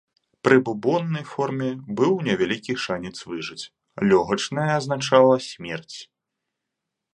[0.45, 1.69] Пры бубоннай форме
[1.99, 3.69] быў невялікі шанец выжыць,
[4.13, 5.97] лёгачная азначала смерць.